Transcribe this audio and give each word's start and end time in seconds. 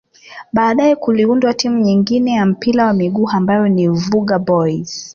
Baadae 0.53 0.95
kuliundwa 0.95 1.53
timu 1.53 1.79
nyengine 1.79 2.31
ya 2.31 2.45
mpira 2.45 2.85
wa 2.85 2.93
miguu 2.93 3.29
ambayo 3.29 3.67
ni 3.67 3.87
Vuga 3.87 4.39
Boys 4.39 5.09